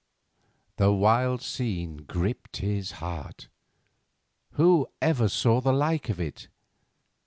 [0.77, 3.49] The wild scene gripped his heart.
[4.53, 6.47] Whoever saw the like of it?